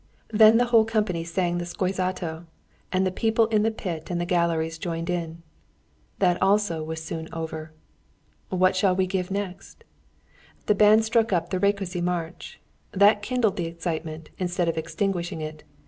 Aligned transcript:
Then 0.31 0.57
the 0.57 0.65
whole 0.65 0.83
company 0.83 1.23
sang 1.23 1.59
the 1.59 1.63
"Szózato," 1.65 2.45
and 2.91 3.05
the 3.05 3.11
people 3.11 3.45
in 3.49 3.61
the 3.61 3.69
pit 3.69 4.09
and 4.09 4.19
the 4.19 4.25
galleries 4.25 4.79
joined 4.79 5.11
in. 5.11 5.43
That 6.17 6.41
also 6.41 6.81
was 6.83 7.03
soon 7.03 7.29
over. 7.31 7.71
What 8.49 8.75
shall 8.75 8.95
we 8.95 9.05
give 9.05 9.29
next? 9.29 9.83
The 10.65 10.73
band 10.73 11.05
struck 11.05 11.31
up 11.31 11.51
the 11.51 11.59
Rákóczy 11.59 12.01
march. 12.01 12.59
That 12.91 13.21
kindled 13.21 13.57
the 13.57 13.67
excitement, 13.67 14.31
instead 14.39 14.67
of 14.67 14.75
extinguishing 14.75 15.39
it. 15.39 15.63